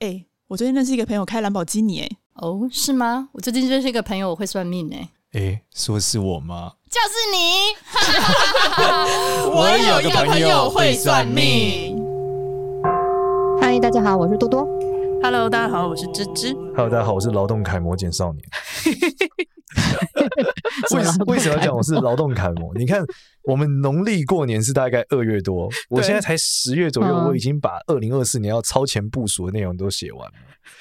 [0.00, 3.28] 哎，我最近认识一个朋友开兰博基尼，哎，哦，是吗？
[3.32, 6.72] 我最近认识一个朋友，我会算命，哎，哎，说是我吗？
[6.88, 7.76] 就是你。
[9.54, 12.02] 我有一个朋友会算命。
[13.60, 14.66] 嗨，大家好，我是多多。
[15.22, 16.54] Hello，大家好，我是芝芝。
[16.74, 18.42] Hello，大家好，我是劳动楷模简少年。
[21.26, 22.74] 为为什么要讲我是劳动楷模？
[22.74, 23.04] 你看，
[23.42, 30.34] 我们农历过年是大概二月多，我现在才十月左右，我已经把二零二四年要超前部署的内容都写完了。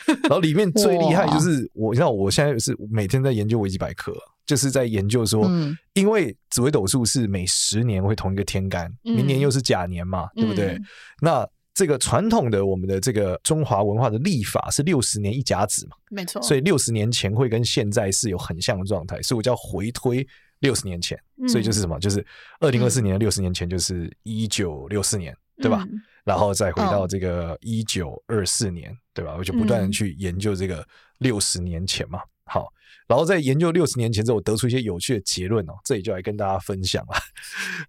[0.24, 4.14] 然后里面最厉害就是我，你知道，我现在是每天在研究维基百科，
[4.46, 5.50] 就是在研究说，
[5.94, 10.78] 因为紫微斗数是每十年会同一个天干，明年又是甲年嘛，对不对？
[11.22, 11.48] 那
[11.80, 16.42] 这个传统的我们的这个中华文化的历法是六十年一甲子嘛，没错。
[16.42, 20.28] 所以六十年前会跟现在是有很像的状态，所以我叫回推
[20.60, 22.26] 六十年前，所以就是什么，就是
[22.60, 25.88] 二零二四年的六十年前就是一九六四年，对吧？
[26.26, 29.36] 然后再回到这个一九二四年，对吧？
[29.38, 30.86] 我就不断的去研究这个
[31.20, 32.68] 六十年前嘛，好。
[33.10, 37.18] 然后在研究六十年前之后，我得出一些有趣的结论哦，这里就来跟大家分享了。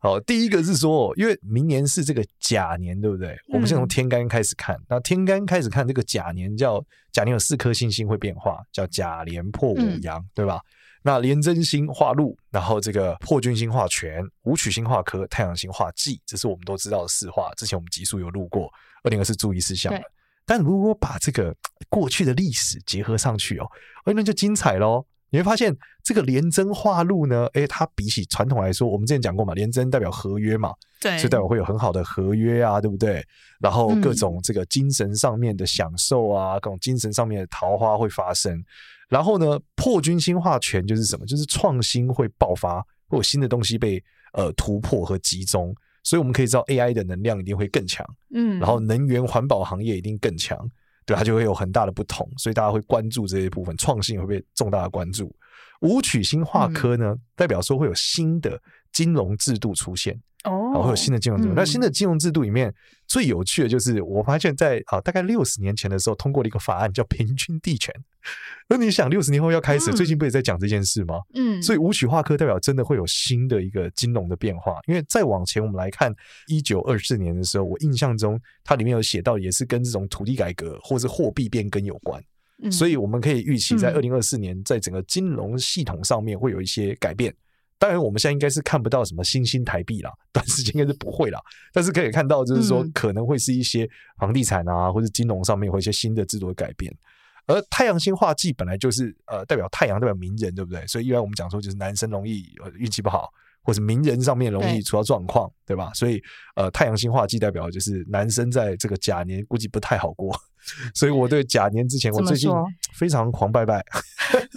[0.00, 3.38] 好，第一个是说，因为明年是这个甲年，对不对？
[3.48, 6.82] 我们先从天干开始看，那天干开始看这个甲年，叫
[7.12, 10.58] 甲年有四颗星星会变化，叫甲年破五阳，对吧？
[11.02, 17.52] 那廉贞星化禄，然后这个破军星化权，武曲星化科，太阳星化忌，这是我们都知道的四化。
[17.58, 18.70] 之前我们集数有录过，
[19.02, 19.92] 二零二四注意事项。
[20.46, 21.54] 但如果把这个
[21.88, 23.66] 过去的历史结合上去哦，
[24.04, 25.06] 哎，那就精彩喽。
[25.30, 33.24] 你会发现这个廉贞化禄呢，诶，它比起传统来说，我们之前讲过嘛，廉贞代表合约嘛，对，所以代表会有很好的合约啊，对不对？
[33.60, 38.62] 然后各种这个精神上面的享受啊，各种精神上面的桃花会发生。
[39.08, 41.24] 然后呢，破军星化权就是什么？
[41.26, 45.74] 就是创新会爆发，会有新的东西被呃突破和集中。
[46.02, 50.58] 所以我们可以知道 AI 的能量一定会更强，嗯，然后能源环保行业一定更强。
[51.10, 55.34] 对，它就会有很大的不同，所以大家会关注这些部分，创新会被重大的关注。
[55.80, 58.56] 武曲星化科呢，嗯、代表说会有新的
[58.92, 60.16] 金融制度出现。
[60.44, 61.54] 哦，会有新的金融制度。
[61.54, 62.72] 那、嗯、新的金融制度里面
[63.06, 67.94] 最有趣的就是，我发现在啊大概六十年前的时候通过了一个法案，叫平均地权。
[68.68, 71.16] 那你想，六十年后要开始，嗯、最近不也在讲这件事吗？
[71.34, 74.78] 嗯，所以无曲化科代表真的会有新的一个金融的变化。
[74.86, 76.14] 因为再往前我们来看，
[76.46, 82.22] 一九二四年的时候，我印象中它里面有写到，也是跟这种土地改革或是货币变更有关。
[82.62, 87.34] 嗯、所以我们可以预期，在二零二四年，在整个金融系统上面会有一些改变。
[87.80, 91.40] 当然，我们现在应该是看不到什么新兴台币啦， 短时间应该是不会啦。
[91.72, 96.94] 但是可以看到，就是说可能会是一些房地产啊，或者金融上面会有一些新的制度的改变。
[97.46, 100.86] 而太阳星化忌本来就是呃代表太阳，代表名人，对不对？
[100.86, 102.44] 所以一般我们讲说，就是男生容易
[102.76, 103.32] 运气不好。
[103.62, 105.90] 或者名人上面容易出到状况，对，对吧？
[105.94, 106.20] 所以，
[106.56, 110.34] 呃，太阳星化忌代表就是男生在这个甲年估计不太好过，
[110.94, 112.50] 所以我对甲年之前我最近
[112.94, 113.84] 非常狂拜拜，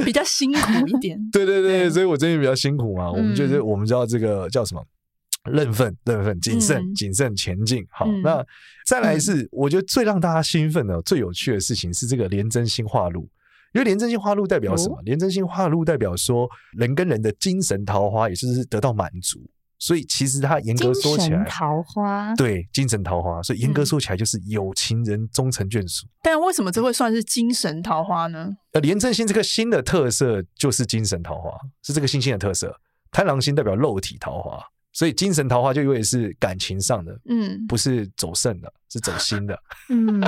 [0.06, 1.19] 比较辛苦一点。
[1.31, 3.08] 对对对，所以我最近比较辛苦嘛。
[3.08, 4.84] 嗯、我们就是我们知道这个叫什么？
[5.52, 7.85] 认份、认份、谨慎、谨慎前进。
[7.90, 8.41] 好，嗯、那
[8.85, 13.28] 再来是我觉得最让大家兴奋的、最有趣的事情是这个廉贞星化禄。
[13.73, 15.01] 因为廉贞星化禄代表什么？
[15.03, 16.47] 廉贞星化禄代表说
[16.78, 19.39] 人跟人的精神桃花也就是得到满足，
[19.79, 26.06] 所以其实它严格说起来，桃花对精神桃花，所以严格说起来就是有情人终成眷属。
[26.22, 28.56] 但为什么这会算是精神桃花呢？
[28.73, 31.51] 呃，廉贞星这个星的特色就是精神桃花，
[31.81, 32.79] 是这个星星的特色。
[33.11, 34.63] 贪狼星代表肉体桃花。
[34.94, 39.59] 所以精神桃花就以为是感情上的，嗯，不是走肾的，是走心的，
[39.90, 40.22] 嗯，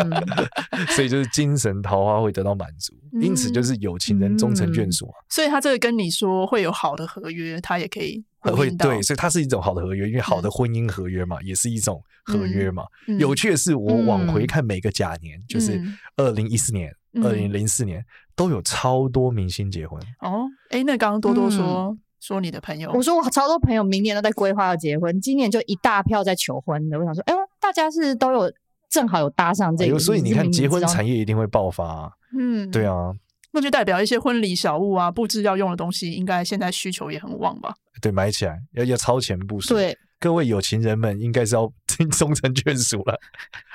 [0.89, 5.13] 所以就是精神桃花会得到满足，嗯、因此就是有情人终成眷属嘛。
[5.29, 12.83] 所以他这个跟你说会有好的合约，他也可以会对，所以它是一种好的合约，因为好的婚姻合约嘛，嗯、也是一种合约嘛。
[13.07, 15.79] 嗯、有趣的是，我往回看每个甲年，嗯、就是
[16.17, 16.91] 二零一四年、
[17.23, 18.03] 二零零四年，
[18.35, 19.99] 都有超多明星结婚。
[20.21, 21.95] 哦，哎，那刚刚多多说。
[22.25, 26.97] 嗯说你的朋友，我说我超多朋友明年都在规划要结婚，今年就一大票在求婚的。
[26.97, 28.51] 我想说，哎呦，大家是都有
[28.89, 32.11] 正好有搭上这个，所以你看结婚产业一定会爆发啊。
[32.35, 33.13] 嗯，对啊，
[33.51, 37.75] 那就代表一些婚礼小物啊、布置要用的东西，应该现在需求也很旺吧？
[38.01, 39.75] 对，买起来要要超前部署。
[39.75, 41.71] 对，各位有情人们应该是要
[42.17, 43.19] 终成眷属了。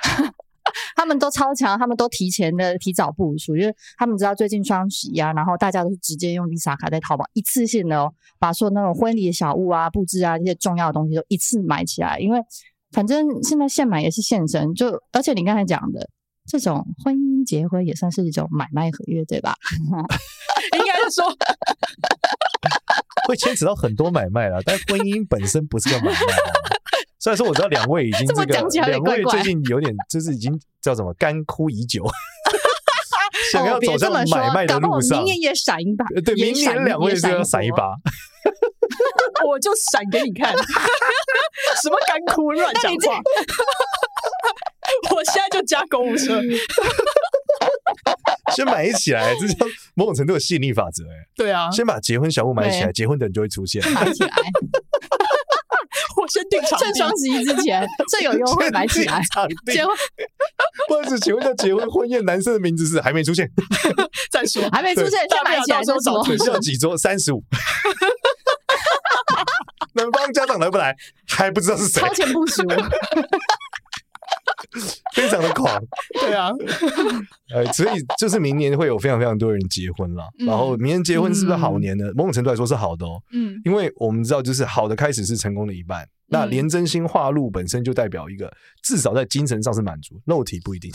[1.01, 12.39] 他们都超强，他们都提前的提早部署，因为他们知道最近双十一啊，然后大家都是直接用 Visa 卡在淘宝一次性的哦，把所有那种婚礼的小物啊、布置啊这些重要的东西都一次买起来，因为
[12.91, 16.07] 反正现在现买也是现成，就而且你刚才讲的
[16.45, 19.55] 这种婚姻结婚也算是一种买卖合约，对吧？
[20.77, 21.35] 应该是说
[23.27, 26.19] 会牵扯到很多买卖啦，但婚姻本身不是个买卖。
[27.21, 28.45] 虽然说我知道两位已经 这个
[28.87, 32.03] 两位最近有点 就是已经叫什么干枯已久，
[33.53, 36.03] 想要走向买卖的路上，明年也闪一把。
[36.25, 37.93] 对，明年两位是要闪一把，
[39.47, 40.51] 我就闪给你看。
[41.83, 43.21] 什么干枯乱讲话？
[45.15, 46.41] 我现在就加购物车。
[48.55, 51.03] 先买起来，这叫某种程度的吸引力法则。
[51.03, 53.81] 哎，对啊，先把结婚小物买起来，结婚的人就会出现。
[53.91, 54.33] 买起来，
[55.11, 55.20] 我
[56.31, 59.21] 先订场，趁双十一之前 最有优惠，买起来。
[59.71, 59.95] 结婚，
[60.87, 63.49] 不好意思，请问一下，结婚婚宴男生的名字是还没出现？
[64.31, 66.25] 再说还没出现，先买起来再说。
[66.25, 66.97] 需要几桌？
[66.97, 67.43] 三十五。
[69.93, 70.95] 男方家长来不来
[71.27, 72.63] 还不知道是谁，超前部署。
[75.31, 75.83] 非常的狂，
[76.19, 76.51] 对啊，
[77.53, 82.05] 呃，所以就是明年会有非常非常多人结婚了，嗯、然后明年结婚是不是好年呢？
[82.07, 86.03] 嗯、某种程度来说是好的哦，嗯，因为我们知道，就是好的开始是成功的一半。
[86.03, 88.51] 嗯、那连真心话路本身就代表一个
[88.83, 90.91] 至少在精神上是满足，肉体不一定，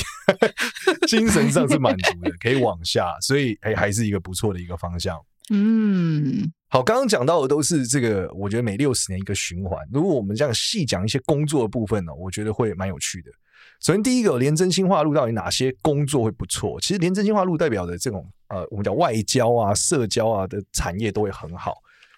[1.09, 5.19] 精神上是满足的，可以往下，所以哎，还是一个不错的一个方向。
[5.51, 9.79] 嗯，好，刚刚讲到的都是这个，我觉得每六十年一个循环。
[9.93, 13.31] 如果我们这样细讲一些工作的部分呢，我觉得会蛮有趣的。
[13.81, 16.81] 首先，第一个连真心话路到底哪些工作会不错？
[16.81, 21.75] 其实连真心话路代表的这种呃，我们讲外交啊、社交啊的产业都会很好。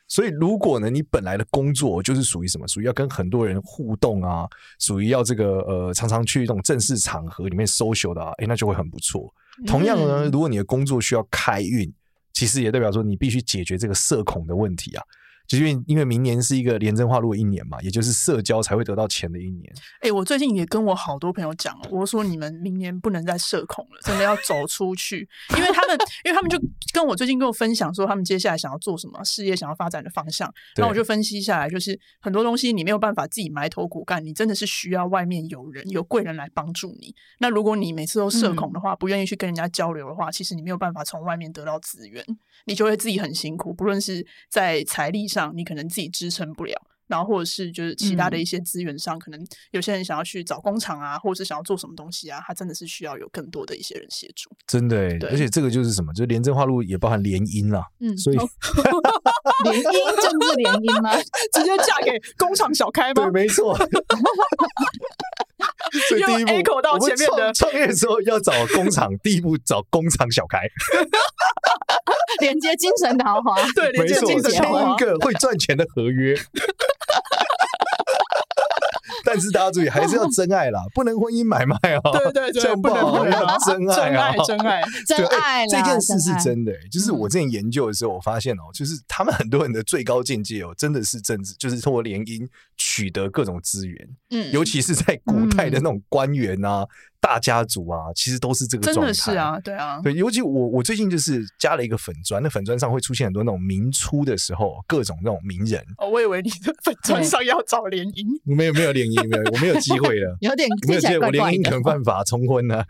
[0.06, 2.66] 所以，如果呢，你本来的工作就是属于什么？
[2.66, 9.30] 属于要跟很多人互动啊，属于要这个呃，常常去这种正式场合里面 social 的啊，诶，那就会很不错。
[9.66, 11.92] 同样呢，如果你的工作需要开运，
[12.32, 15.04] 其实也代表说你必须解决这个社恐的问题啊。
[15.48, 19.72] 就是因为因为明年是一个廉政化路的一年嘛，也就是社交才会得到钱的一年。
[19.94, 26.60] 哎、欸，我最近也跟我好多朋友讲，我说你们明年不能再社恐了， 真的要走出去，因为他们，因为他们就
[26.92, 30.52] 跟我最近跟我分享说，他们接下来想要做什么事业，想要发展的方向。
[30.76, 37.14] 那我就分析下来，就是很多东西你没有办法自己埋头苦干，你真的是需要外面有人有贵人来帮助你。
[37.38, 42.22] 那如果你每次都社恐的话，不愿意去跟人家交流的话，其实你没有办法从外面得到资源，
[42.66, 46.08] 你就会自己很辛苦，不论是在财力上，你可能自己。
[46.18, 46.74] 支撑不了，
[47.06, 54.50] 然后或者是就是其他的一些资源上，嗯、可能有些人想要去找工厂啊，或者是想要做什么东西啊，他真的是需要有更多的一些人协助。
[54.66, 57.84] 真的，对而且这个就是什么，就是廉政化路也包含联姻啦。
[58.00, 58.36] 嗯，所以
[59.64, 61.16] 联姻政治联姻吗？
[61.52, 63.24] 直接嫁给工厂小开吗？
[63.24, 63.76] 对，没错。
[66.08, 70.60] 所以第一步，口到前面的创业的时候要找工厂，第一步找工厂小开。
[72.40, 76.36] 连接精神桃花，对，连接精神桃花，第一个会赚钱的合约。
[79.28, 82.32] 但是大家注意，还是要真爱啦， 不能婚姻买卖哦。
[82.32, 85.66] 对对对，不能要真爱啊，真爱，真爱。
[85.68, 92.48] 这件事是真的，就是我之前研究的时候，我发现哦，就是他们很多人的最高境界哦，真的是政治，就是通过联姻
[92.78, 94.08] 取得各种资源。
[94.30, 96.86] 嗯，尤其是在古代的那种官员啊。
[97.20, 99.00] 大家族啊，其实都是这个状态。
[99.00, 105.84] 真的是啊，对啊，对，尤其我我最近就是加了一个粉砖，那粉砖上会出现很多那种明初的时候各种那种名人。
[105.98, 112.84] 哦，我以为你的粉砖上要找联姻，没有没有联姻，没有，我没有机会了， 有点没有机会，我联姻可能犯法重婚呢，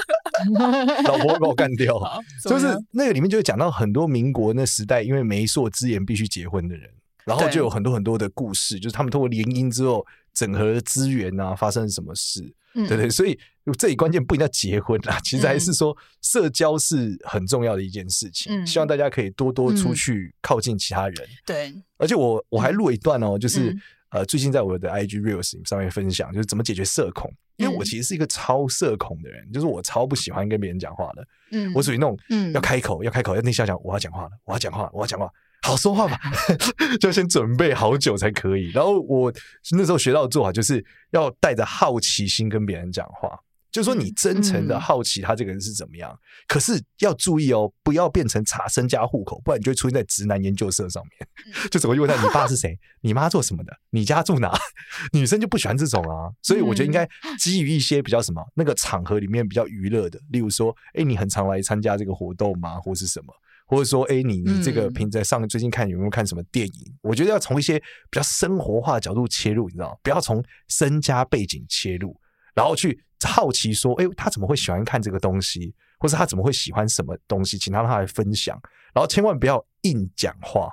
[1.04, 1.96] 老婆把我干掉。
[2.42, 6.90] 就是那个里面就会讲到很多民国那时代，因为媒妁之言必须结婚的人，
[7.24, 12.54] 然后就有很多很多的故事，就是他们通过联姻之后整合资源啊，发生什么事。
[12.86, 13.38] 对对，所以
[13.78, 18.52] 这里关键不一定要结婚啦，其实还是说社交是很重要的一件事情。
[18.52, 21.16] 嗯、希望大家可以多多出去靠近其他人。
[21.16, 27.32] 嗯、对，而且我我还录了一段哦，就是、嗯、呃，最近在我的 IG Reels 上面分享，就是怎么解决社恐。
[27.56, 31.26] 因为我其实是一个超社恐的人，就是我超不喜欢跟别人讲话的。
[31.52, 32.14] 嗯，我属于那种
[32.52, 35.26] 要开口要开口要内向讲，我要讲话了，我要讲话，我要讲话。
[35.66, 36.16] 好说话吧，
[37.00, 38.70] 就先准备好久才可以。
[38.70, 39.32] 然后我
[39.72, 43.36] 那时候学到的做法，就是要带着好奇心跟别人讲话，
[43.72, 46.08] 就是说你真诚的好奇他这个人是怎么样。
[46.12, 51.68] 嗯、可是要注意哦，不要变成查身家户口，不然你就会出现在直男研究社上面。
[51.68, 54.56] 就怎么问他你爸是谁， 你妈做什么的，你家住哪？
[55.12, 56.30] 女生就不喜欢这种啊。
[56.42, 57.08] 所以我觉得应该
[57.40, 62.78] 基于一些比较什么那个场合里面比较娱乐的，例如说，哎，你很常来参加这个活动吗？
[62.78, 63.34] 或是什么？
[63.66, 66.82] 或者说，哎，你你这个平在上最近看有没有看什么电影？
[66.86, 69.98] 嗯、我觉得要从一些比较生活化的角度切入，你知道？
[70.02, 72.18] 不要从身家背景切入，
[72.54, 75.74] 然后去好奇说，哎，他怎么会喜欢看这个东西？
[75.98, 77.56] 或是他怎么会喜欢什么东西？
[77.58, 78.56] 请他让他来分享，
[78.94, 80.68] 然后千万不要硬讲话。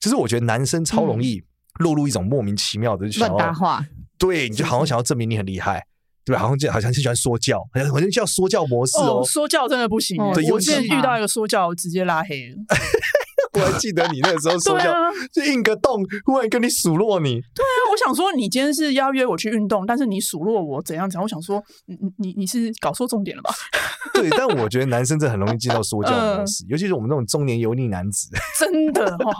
[0.00, 1.42] 就是我觉得男生超容易
[1.78, 3.82] 落入一种莫名其妙的乱搭话，
[4.18, 5.86] 对，你就好像想要证明你很厉害。
[6.24, 9.22] 对吧，好像就好像是喜欢说教，好像好像叫说教模式哦。
[9.26, 12.56] 说教真的不行，对，我之前遇到一个说教，我直接拉黑了。
[13.54, 17.34] 我还记得你那个时候说教、 啊、就印个洞，忽然跟你数落你。
[17.54, 21.22] 对啊，我想说你今天是要约我去运动，但是你数落我怎样怎样？
[21.22, 23.54] 我想说，你你你是搞错重点了吧？
[24.14, 28.28] 对，但我觉得男生这很容易进到说教模式，呃、尤其是我们这种中年油腻男子，
[28.58, 29.32] 真的哦，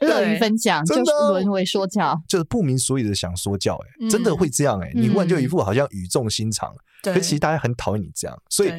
[0.00, 8.70] 乐于分享，就是沦为说教，就是不明所以的想说教、欸，哎、嗯，真的会这样、欸，哎，你忽然就一副好像语重心长，可其实大家很讨厌你这样，所以。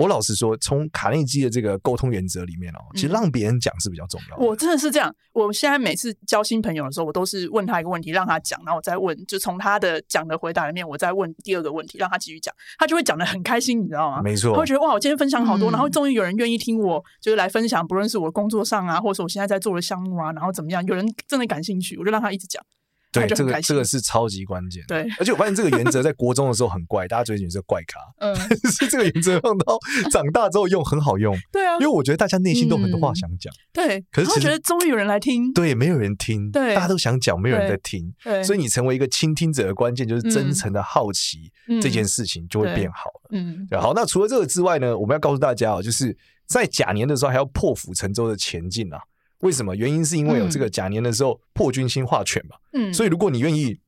[0.00, 4.42] 我老实说，从卡内基的这个沟通原则里面哦，其实让别人讲是比较重要的。
[4.42, 14.22] 我真的是这样，我现在每次交新朋友的时候，我都是问他一个问题，让他讲，然后我再问，就从他的讲的回答里面，我再问第二个问题，让他继续讲，他就会讲的很开心，你知道吗？
[14.22, 22.64] 没错，他会觉得哇，我今天分享好多，然后终于有人愿意听我，就是来分享，不论是我的工作上啊，或者是我现在在做的项目啊，然后怎么样，有人真的感兴趣，我就让他一直讲。
[23.12, 24.84] 对，这个这个是超级关键。
[24.86, 27.98] 对，而且我发现这个原则在国中的时候很怪，大家觉得你是怪咖。
[28.18, 28.34] 嗯，
[28.70, 29.76] 是这个原则放到
[30.12, 31.36] 长大之后用很好用。
[31.50, 33.52] 对啊，因为我觉得大家内心都很多话想讲。
[33.72, 35.52] 对，可是觉得终于有人来听。
[35.52, 36.50] 对，没有人听。
[36.52, 38.14] 对，大家都想讲，没有人在听。
[38.22, 41.50] 对，所以你成为一个倾听者的关键就是真诚的好奇，
[41.82, 43.30] 这件事情就会变好了。
[43.32, 43.78] 嗯，对。
[43.78, 49.00] 好，那除了这个之外呢，我们要告诉大家哦，就是在甲年的时候还要破釜沉舟的前进啊。
[49.40, 49.74] 为什么？
[49.74, 53.78] 原因是因为有这个甲年的时候、嗯、破军星化权嘛，嗯，所以如果你愿意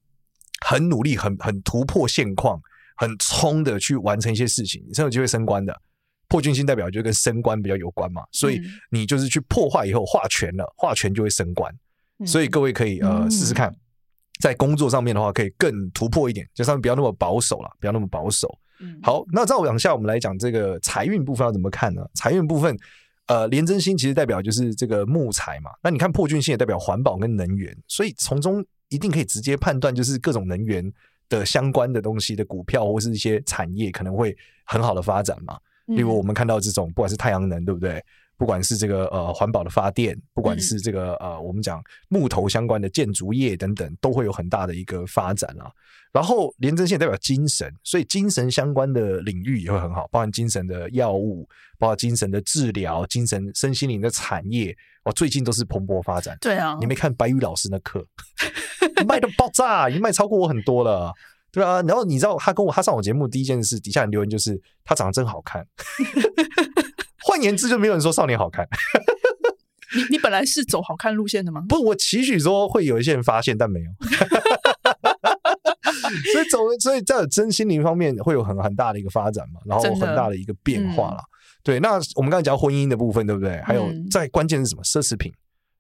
[0.64, 2.61] 很努力、很很突破现况、
[2.97, 5.78] 很冲的去完成一些事情，你才有机会升官的。
[6.28, 8.59] 破军星代表就跟升官比较有关嘛，所以
[8.90, 11.71] 你就是去破坏以后化权了，化权就会升官。
[12.18, 13.71] 嗯、所以各位可以呃试试看，
[14.40, 18.49] 在工作上面的话可以更突破一点，就上面不要那么保守了，不要那么保守。
[18.80, 22.02] 嗯，好，那再往下我们来讲这个财运部分要怎么看呢？
[22.14, 22.75] 财运部分。
[23.26, 30.92] 呃，廉贞星其实代表就是这个木材嘛，那你看破军星也代表环保跟能源，所以从中一定可以直接判断，就是各种能源
[31.28, 35.56] 的相关的东西的股票或是一些产业可能会很好的发展嘛。
[35.86, 38.02] 例如我们看到这种，不管是太阳能，对不对？
[38.36, 45.70] 不管是这个呃环保的发电，不管是这个呃我们讲木头相关的建筑业等等，都会有很大的一个发展啊。
[46.12, 51.48] 然后廉贞线代表精神，所以精神相关的领域也会很好，包含精神的药物，
[51.78, 56.36] 包括精神的治疗、精神身心灵的产业，哦，最近都是蓬勃发展。
[56.38, 58.06] 对啊，你没看白宇老师那课，
[59.08, 61.10] 卖的爆炸，已经卖超过我很多了，
[61.52, 61.80] 对啊。
[61.82, 65.64] 然后你知道他跟我他上我节目第一件事，底下人留言就是他长得真好看。
[67.25, 68.66] 换言之，就没有人说少年好看。
[69.94, 71.62] 你你本来是走好看路线的吗？
[71.68, 73.90] 不，我期许说会有一些人发现，但没有。
[76.32, 81.18] 所以走，所以在真心灵方面会有很很大的一个发展嘛，然后很大的一个变化啦。
[81.18, 81.28] 嗯、
[81.62, 83.61] 对，那我们刚才讲婚姻的部分，对不对？
[83.62, 84.82] 还有在关键是什么？
[84.82, 85.30] 奢侈品，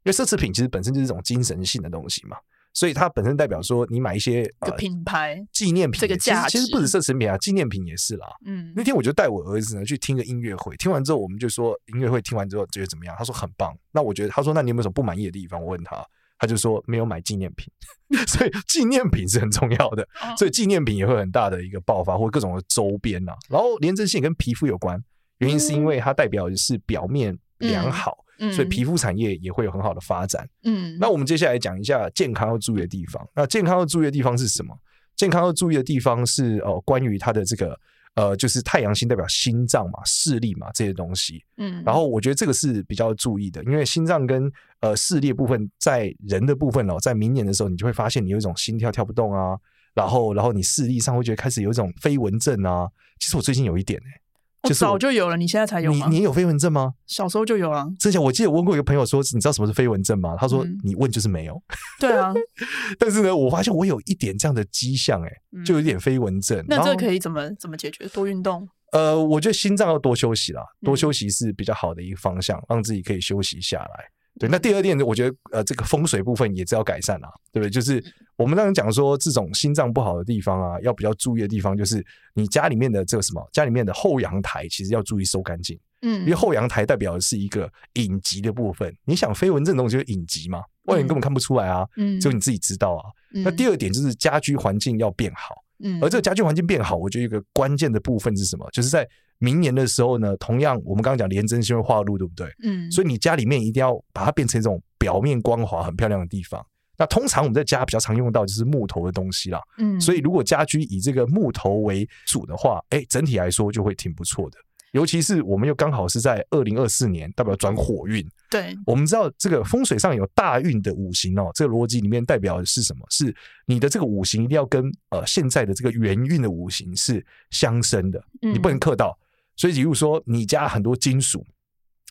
[0.04, 2.36] 因为奢侈品其实本身就是一种精神性的东西嘛。
[2.72, 8.26] 所以它本身代表说，你买一些个品牌纪念品，这个价其实不止奢侈品啊，纪念品也是啦。
[8.46, 13.14] 嗯，那天我就带我儿子呢去听个音乐会，听完之后我们就说音乐会听完之后觉得怎么样？
[13.18, 13.76] 他说很棒。
[13.92, 15.60] 那我觉得他说那你有没有什么不满意的地方？
[15.60, 16.02] 我问他，
[16.38, 17.70] 他就说没有买纪念品。
[18.26, 20.06] 所以纪念品是很重要的，
[20.38, 23.32] 所以纪念品也会很大的一个爆发，或各种的周边呐。
[23.50, 25.02] 然后廉贞星跟皮肤有关，
[25.38, 28.18] 原因是因为它代表的是表面良好。
[28.18, 30.48] 嗯所以皮肤产业也会有很好的发展。
[30.64, 33.24] 嗯，那我们接下来讲一下健康要注意的地方。
[33.36, 34.76] 那健康要注意的地方是什么？
[35.14, 37.78] 健康要注意的地方是哦，关于它的这个
[38.14, 41.44] 呃，就是太阳星代表心脏嘛、视力嘛这些东西。
[41.58, 49.56] 嗯，然后我觉得这个是比较注意的，因为心脏跟呃视力部分在人的部分哦，在明年的时候，你就会发现你有一种心跳跳不动啊，
[49.94, 52.88] 然后然后你视力上会觉得开始有一种飞蚊症啊。
[53.18, 54.21] 其实我最近有一点哎。
[54.62, 56.06] 就早就有了，你现在才有吗？
[56.08, 56.94] 你你有飞蚊症吗？
[57.06, 57.86] 小时候就有了。
[57.98, 60.36] 之前我记得我问过一个朋友说，你知道什么是飞蚊症吗？
[60.38, 61.54] 他说你问就是没有。
[61.54, 62.32] 嗯、对啊，
[62.98, 66.58] 但是呢，我发现我有一点这样的迹象，哎，就有点飞蚊症。
[66.60, 68.06] 嗯、那这可以怎么怎么解决？
[68.08, 68.68] 多运动。
[68.92, 74.04] 呃，我觉得心脏要多休息啦，多休息是比较好的一个方向，嗯、让自己可以休息下来。
[74.38, 77.70] 对，那第二点呢，我觉得呃，这个风水部分也是要改善啊，对不对？
[77.70, 78.02] 就是
[78.36, 85.78] 我们刚刚讲说，这种心脏不好的地方啊，要比较注意的地方，就是你家里面的这个什么，家里面的后阳台，其实要注意收干净。
[86.00, 88.92] 嗯，因为后阳台代表的是一个隐疾的部分。
[89.04, 93.04] 你想飞蚊这种东西就是隐疾嘛，外人根本看不出来啊，嗯，只有你自己知道啊。
[93.30, 95.54] 那第二点就是家居环境要变好。
[95.84, 98.68] 嗯，而这个家居环境变好，我觉得一个关键的部分是什么？
[98.72, 99.06] 就是在
[99.42, 102.48] 明年的时候呢，同样我们刚刚讲廉贞星会化禄，对不对？
[102.62, 106.64] 嗯，所以你家里面一定要把它变成一种表面光滑、很漂亮的地方。
[106.96, 109.60] 那通常我们在家比较常用到就是木头的东西啦。
[109.78, 114.56] 嗯，所以如果家居以这个木头为主的话，哎，整体来说就会挺不错的。
[114.92, 118.24] 尤其是我们又刚好是在二零二四年，代表转火运。
[118.50, 123.04] 对，我们知道这个风水上有大运的五行哦，这个逻辑里面代表的是什么？
[123.08, 123.34] 是
[123.66, 129.18] 你的这个五行一定要跟呃现在的这个元运的五行是相生的，你不能克到。
[129.56, 131.46] 所以比如说你家很多金属，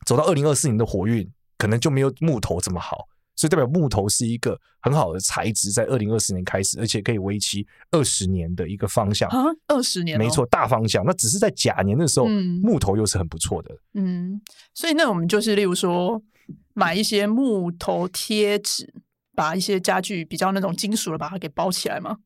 [0.06, 3.08] 走到二零二四年的火运可能就没有木头这么好。
[3.34, 11.04] 所以代表木头是一个很好的材质，在二零二四年开始，而且可以为期二十年的一个方向啊，二十年，没错，大方向。
[11.04, 13.76] 那只是在甲年的时候，嗯、木头又是很不错的。
[13.94, 14.40] 嗯，
[14.76, 16.22] 所以那我们就是，例如说，
[16.74, 18.94] 买一些木头贴纸，
[19.34, 22.18] 把一些家具比较那种金属的，把它给包起来吗？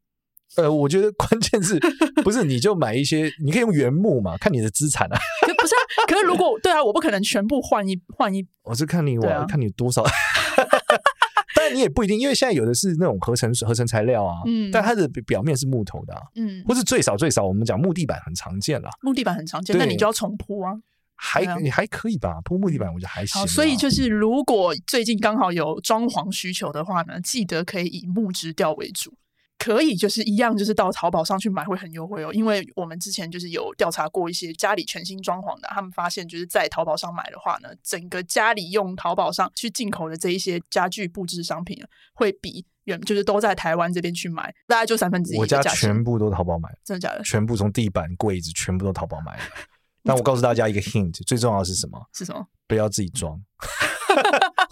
[0.58, 1.80] 呃，我觉得关键是
[2.24, 5.18] 不是你就买一些，你可以用原木嘛，看你的资产啊。
[5.58, 10.04] 不是啊，可是如果对啊，我不可能全部换一换一，我是看你我、啊、看你多少。
[11.58, 20.74] 但你也不一定，因为现在有的是那种合成合成材料啊，嗯，但它的表面是木头的，啊，嗯，或是最少最少我们讲木地板很常见啦，木地板很常见，那你就要重铺啊，
[21.16, 23.40] 还你还可以吧，铺木地板我觉得还行。
[23.40, 29.14] 好，所以就是如果最近刚好有装潢需求的话呢，记得可以以木质调为主。
[29.66, 32.32] 可以，就是一样，就是到淘宝上去买会很优惠哦。
[32.32, 45.38] 因为我们之前就是有调查过一些家里全新装潢的，他们发现就是在淘宝上买的话呢，整个家里用淘宝上去进口的这一些家具布置商品，会比原就是都在台湾这边去买，大概就三分之一。
[45.40, 47.24] 我家全部都淘宝买，真的假的？
[47.24, 49.44] 全部从地板、柜子全部都淘宝买的。
[50.06, 52.00] 但我告诉大家一个 hint，最重要的是什么？
[52.14, 52.46] 是什么？
[52.68, 53.42] 不要自己装。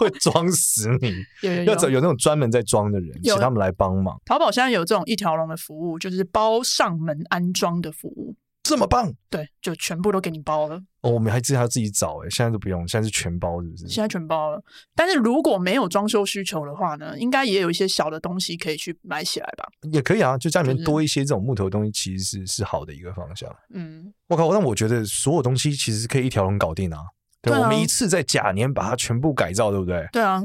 [0.04, 4.20] 会装死你， 有有有要找有那种专门在装的人，请他们来帮忙。
[4.26, 9.14] 淘宝现在有这种一条龙的服务，就是包上门安装的服务，这么棒？
[9.30, 10.76] 对，就全部都给你包了。
[11.02, 13.88] 哦，我们还自己还要自己找哎，现在都不用，现在是全包，是不是？
[13.90, 14.64] 现在全包了。
[14.96, 19.66] 但是如果没有装修需求的话呢，应该也有一些小的东西可以去买起来吧？
[19.92, 23.54] 也可以啊，就家里面多一些这种木头的东西，其实是是好的一个方向。
[23.74, 27.00] 嗯，我靠，那我觉得所有东西其实是可以一条龙搞定啊。
[27.44, 30.08] 对，对啊，我们一次在甲年把它全部改造，对不对？
[30.14, 30.42] 对啊，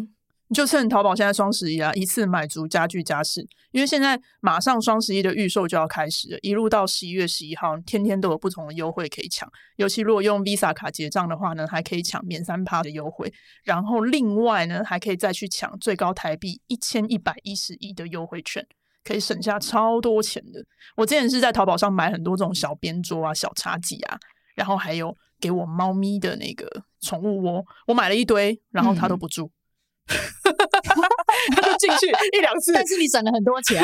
[0.49, 9.49] 你就趁淘宝现在双十一啊，一次买足家具家饰，因为现在马上双十一的预售就要开始了，一路到十一月十一号，天天都有不同的优惠可以抢。
[9.76, 18.67] 尤其如果用 Visa 卡结账的话呢，还可以抢免三趴的优惠，然后另外呢，还可以再去抢最高台币一千一百一十一的优惠券，
[19.05, 20.64] 可以省下超多钱的。
[20.97, 24.19] 我之前是在淘宝上买很多这种小边桌啊、小茶几啊，
[24.57, 25.17] 然后还有。
[25.40, 26.66] 给我猫咪的那个
[27.00, 29.50] 宠物窝，我买了一堆，然后它都不住，
[30.07, 33.83] 它、嗯、就进去一两次，但是你省了很多钱，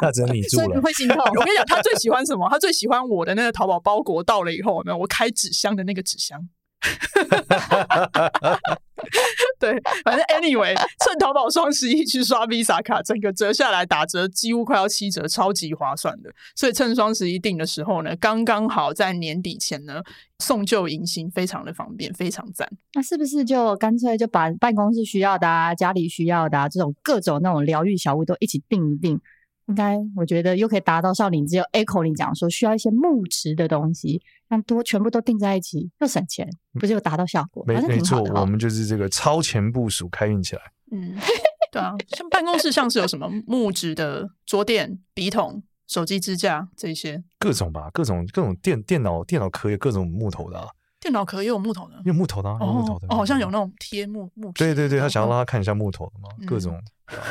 [0.00, 1.18] 那只有你住了， 所以你会心痛。
[1.18, 2.48] 我跟你讲，他最喜欢什么？
[2.50, 4.96] 他最喜欢我的那个淘宝包裹到了以后，有没有？
[4.96, 6.40] 我开纸箱的那个纸箱。
[9.58, 16.30] 对，反正 anyway，趁淘宝双十一去刷 Visa 卡，整个折下来打折几乎快要七折，超级划算的。
[16.54, 20.02] 所以趁双十一订的时候呢，刚刚好在年底前呢
[20.38, 22.68] 送旧迎新，非常的方便，非常赞。
[22.94, 29.20] 那是不是就干脆就把办公室需要的、啊、家里需要的、啊、这种各种那种疗愈小物都一起订一订？
[29.66, 36.48] 应该我觉得又可以达到少林只有 Echo 你讲说需要一些木质的东西，让多全部都订在一起又省钱，
[36.78, 37.64] 不是又达到效果？
[37.66, 40.62] 没没错，我们就是这个超前部署，开运起来。
[40.92, 41.16] 嗯，
[41.72, 50.68] 对啊，像办公室像是有什么木质的桌垫、笔筒、手机支架这些，各种吧，各种各种电电脑电脑壳也各种木头的、啊。
[51.00, 54.50] 电脑壳也有木头的，有木头的，有木头的，哦，好像有那种贴木木。
[54.52, 56.80] 对对对，他想要让他看一下木头的嘛，各种，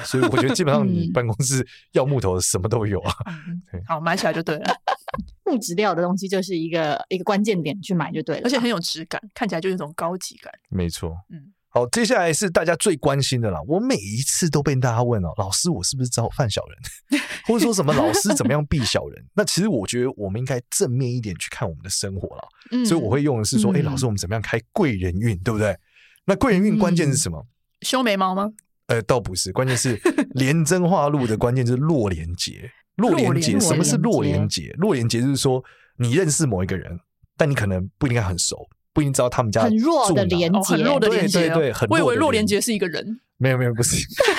[0.04, 3.13] 所以我觉得基本上你办公室要木头的什么都有啊。
[3.71, 4.65] 对，好，买起来就对了。
[5.45, 10.54] 木质料的东西就是一个一个关键点，去买就对了，而且很有质感，看起来就有一种高级感。
[10.69, 11.51] 没错，嗯。
[11.75, 13.59] 好，接下来是大家最关心的啦。
[13.67, 19.25] 我每一次都被大家问哦，老师，我是不是招犯小人， 或者说什么老师怎么样避小人？
[19.35, 22.47] 那其实我觉得我们应该正面一点去看我们的生活了。
[22.71, 25.77] 嗯，所以我会用的是说，哎、嗯欸，老师，我们怎么样开贵人运，对不对？
[26.23, 27.45] 那贵人运关键是什么？
[27.81, 28.53] 修眉毛吗？
[28.88, 29.99] 呃，倒不是，关键是
[30.35, 32.71] 连真化路的关键是落连结。
[32.95, 34.71] 落连结，什么是落连结？
[34.77, 35.61] 落连结就是说，
[35.97, 36.97] 你认识某一个人，
[37.35, 38.65] 但你可能不应该很熟。
[38.95, 41.97] 不一定知道他们家很弱的连接，很弱的连接，对对对，很弱。
[41.97, 43.97] 我以为弱连接是一个人，没有没有，不是，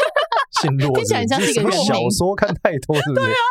[0.63, 0.91] 姓骆。
[0.97, 1.85] 听起来像是一个人名。
[1.85, 3.27] 小说看太多，是不是？
[3.27, 3.45] 对啊，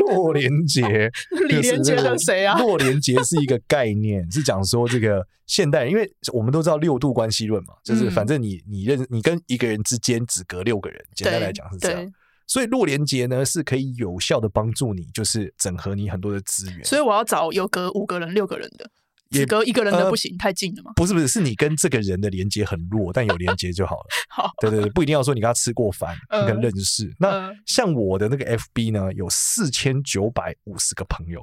[0.00, 1.12] 弱连接，
[1.46, 2.58] 李连杰的谁啊？
[2.58, 12.12] 弱连接是一个概念，是讲说这个现代人，因为我们都知道六度关系论嘛，就是反正你你认你跟一个人之间只隔六个人，简单来讲是这样。
[12.46, 16.82] 所以弱连接呢是可以有效的帮助你，就是整合你很多的资源。
[16.82, 18.88] 所以我要找有隔五个人、六个人的。
[19.30, 20.92] 只隔一个人的不行，呃、太近了吗？
[20.96, 24.06] 不是不是，是你跟这个人的连接很弱，但有连接就好了。
[24.30, 27.12] 好，对对对，不一定要说你跟他吃过饭，呃、你跟认识。
[27.18, 31.42] 那像我的那个 FB 呢，有四千九百五十个朋友，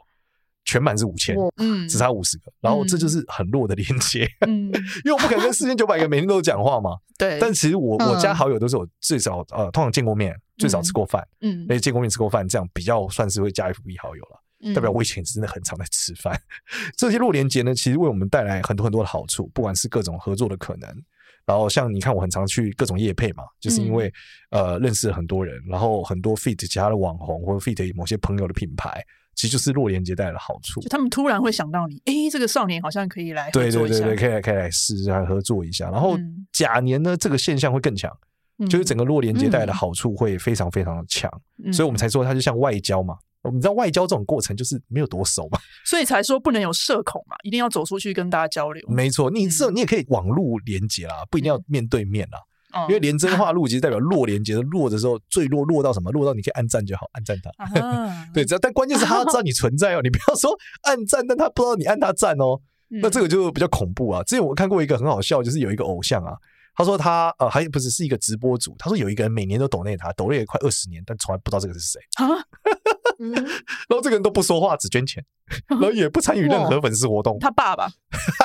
[0.65, 4.72] 全满是五千，嗯，只差五十个，然后这就是很弱的连接，嗯，
[5.04, 6.91] 因为我不可能跟四千九百个每天都讲话嘛。
[7.17, 14.39] 对，但其实我我加好友都是我最少呃，通常见过面，最少吃过饭，嗯，而且见过面吃过饭，这样比较算是会加 FB 好友了。
[14.73, 16.39] 代表我以前真的很常在吃饭，
[16.95, 20.89] 这些弱连结呢，其实为我们带来很多很多的好处，不管是各种合作的可能，
[21.45, 24.08] 然后像你看，我很常去各种业配嘛，就是因为、
[24.52, 29.04] 嗯、呃认识了很多人，然后很多 fit 其他的网红或者 fit 某些朋友的品牌，
[29.36, 30.80] 其实就是弱连结带来的好处。
[30.80, 35.89] 就他们突然会想到你，哎，这个少年好像可以来对对对对，可以来可以来试试来合作一下。
[35.89, 36.17] 然后
[36.54, 38.10] 甲年呢，这个现象会更强，
[38.60, 41.30] 嗯、就是整个弱连结带来的好处会非常非常的强，
[41.65, 43.17] 嗯、所以我们才说它就像外交嘛。
[43.51, 48.84] 你知道外交这种过程就是没有多熟嘛， 所以才说不能有社恐嘛，一定要走出去跟大家交流。
[48.88, 52.39] 没错，你这你也可以网络连接啦，不一定要面对面啦。
[52.75, 56.12] 嗯、因为连真话 录其实代表弱连接的弱的时候最弱弱到什么？
[56.12, 57.51] 弱到你可以按赞就好，按赞他。
[57.63, 64.23] 啊、 对，只要但关键是他要知道你存在哦，你不要说按赞，但他不知道你按他赞哦，那这个就比较恐怖啊。
[64.23, 66.34] 之前我看过一个很好笑，就是有一个偶像啊。
[66.75, 72.25] 他说他呃还不是是一个直播主，他说有一个人每年都抖内他，抖内也快二十年，但从来不知道这个是谁啊。
[73.88, 75.23] 然后这个人都不说话，只捐钱，
[75.67, 77.38] 然后也不参与任何粉丝活动。
[77.39, 77.88] 他爸爸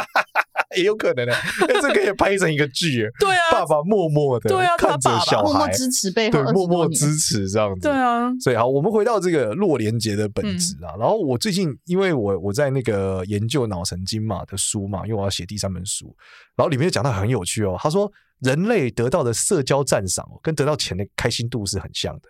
[0.76, 1.32] 也有可能呢，
[1.66, 3.08] 这个可以拍成一个剧。
[3.18, 7.80] 对啊，爸爸默默的看着小孩，默默支持背后，对，默默支持这样子。
[7.80, 10.94] 对啊，所以好，我们回到这个洛连杰的本质啊。
[10.98, 16.14] 然后我最近因为我我在那个研究脑神经嘛的书嘛，因为我要写第三本书，
[16.54, 17.76] 然后里面就讲到很有趣哦。
[17.78, 18.10] 他说。
[18.40, 22.28] 人类得到的社交赞赏，跟得到钱的开心度是很像的。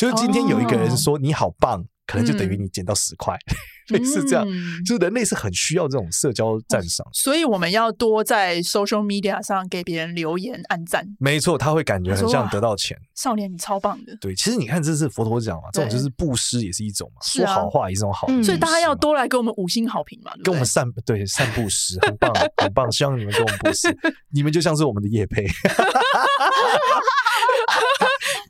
[0.00, 3.34] 就是今天有一个人说你好棒，可能就等于你捡到十块。
[3.34, 3.56] 嗯
[3.90, 4.46] 类似这样，
[4.86, 11.04] 就是人类是很需要这种社交赞赏，所以我们要多在 social media 上给别人留言、按赞。
[11.18, 12.96] 没错，他会感觉很像得到钱。
[13.16, 14.16] 少年，你超棒的。
[14.20, 18.28] 对，其实你看，这是佛陀讲嘛，这种就是布施也是一种嘛，说好话也是一种好。
[18.44, 22.32] 所以大家要多来给我们五星好评嘛，跟我们散对散布施，很棒
[22.62, 23.88] 很棒，希望你们给我们布施，
[24.32, 25.44] 你们就像是我们的业配。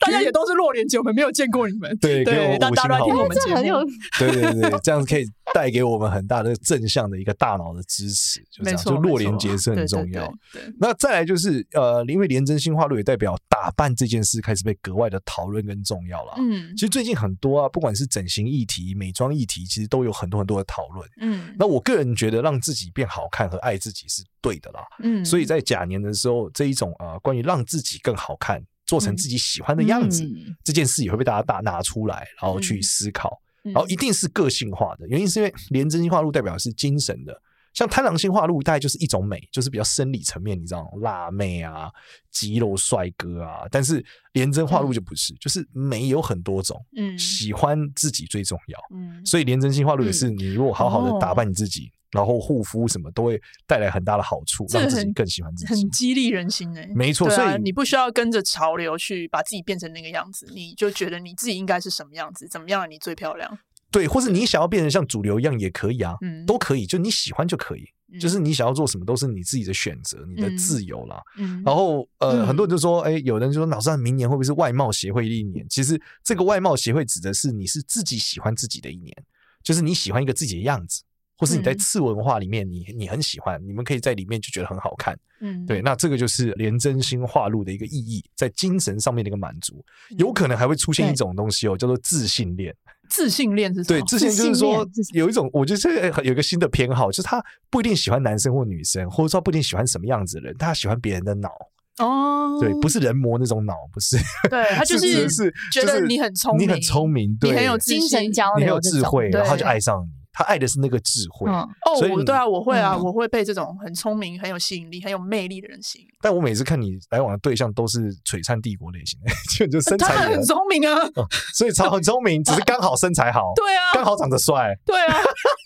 [0.01, 1.97] 大家也都是弱连结，我们没有见过你们。
[2.01, 3.85] 对，对，但大家都听我们节目。
[4.19, 10.27] 对对对，这样子可以带给我们很大的正向的一个大脑的支持，就这样，就弱连结是很重要。
[10.53, 16.35] 对，那再来就是呃，因为廉贞心化禄也代表打扮这件事开始被格外的讨论跟重要了。
[16.39, 21.07] 嗯，其实最近很多啊，不管是整形议题、美妆议题，其实都有很多很多的讨论。
[21.21, 24.81] 嗯，那我个人觉得让自己变好看和爱自己是对的啦。
[25.03, 28.65] 嗯，所以在甲年的时候，这一种呃，关于让自己更好看。
[28.91, 35.07] 做成自己喜欢的样子，嗯、这件事也会被大家大拿出来，然后去思考，嗯、然后一定是个性化的。
[35.07, 37.41] 原因是因为廉贞星化路代表的是精神的，
[37.73, 41.89] 像贪狼性化路大概就是一种美，就是比较生理层面，你知道辣妹啊、
[42.33, 43.61] 肌肉帅哥啊。
[43.71, 51.93] 但是廉贞化路就不是，嗯、就是美有很多种，嗯，喜欢自己最重要，嗯，所以廉贞性化路也是你如果好好的打扮你自己。
[52.11, 56.93] 然后护肤什么都会带来很大的好处，让自己更喜欢自己，很激励人心哎、欸。
[56.95, 63.59] 没错，啊、所以你不需要跟着潮流去把自己变成那个样子，你就觉得你自己应该是什么样子，怎么样你最漂亮？
[63.93, 71.21] 对，或是你想要变成像主流一样也可以啊，嗯，都可以，就你喜欢就可以，嗯、就是你想要做什么都是你自己的选择，你的自由啦。
[71.37, 75.67] 嗯，然后呃，嗯、很多人就说，哎，有人就说，老师，明年会不会是外貌协会的一年？
[75.69, 79.13] 其实这个外貌协会指的是你是自己喜欢自己的一年，
[79.61, 81.03] 就是你喜欢一个自己的样子。
[81.41, 89.83] 或是你在次文化里面你，你你很喜欢，你们可以在里面就觉得很好看，嗯，对，那这个就是连真心化禄的一个意义，在精神上面的一个满足，
[90.19, 92.77] 有可能还会出现一种东西哦，叫做自信恋。
[93.09, 93.99] 自信恋是什么？
[93.99, 101.51] 对，自信就是说有一种，我觉得这个有一个新的偏好，就是他不一定喜欢男生或女生，或者说不一定喜欢什么样子的人，他喜欢别人的脑
[101.99, 104.19] 哦，对，不是人模那种脑，不是，
[104.51, 110.20] 对他 就是是觉得你很聪明，你很聪明，对，你很有精神交流，你很有智慧，然后就爱上你。
[110.33, 116.07] 他爱的是那个智慧、嗯、哦，对啊，我会啊，嗯、我会被这种很聪明、很有吸引力、很有魅力的人吸引。
[116.21, 125.17] 但我每次看你来往的对象都是璀璨帝国类型的， 就就身材很聪明啊、哦，所以超很聪明，只是刚好身材好， 对啊，刚好长得帅，对啊，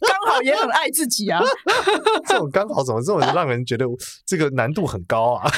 [0.09, 1.43] 刚好也很爱自己啊。
[2.27, 3.85] 这种刚好怎么这么让人觉得
[4.27, 5.51] 这个难度很高啊？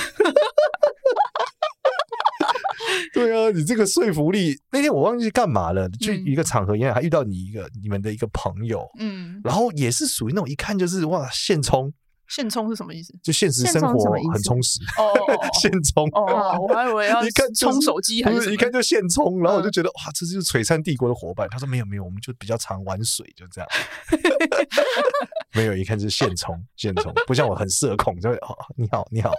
[3.17, 11.91] 对啊，你这个说服力，那天我忘记干嘛了，去一个场合，原来还遇到你一个你们的一个朋友，嗯，然后也是属于那种一看就是哇，现充，
[12.29, 13.15] 现充是什么意思？
[13.23, 14.81] 就现实生活很充实。
[14.99, 15.17] 哦，
[15.59, 16.07] 现充。
[16.13, 21.49] 哦，我还以为要一看充手机，还是一看就现充，然后我就觉得哇，这就是璀璨帝国的伙伴。
[21.51, 23.69] 他说没有没有，我们就比较常玩水，就这样，
[25.57, 29.33] 没有一看就是现充现充，不像我很社恐，就会哦你好你好。